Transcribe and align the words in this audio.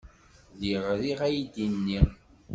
Lliɣ 0.53 0.85
riɣ 1.01 1.19
aydi-nni. 1.27 2.01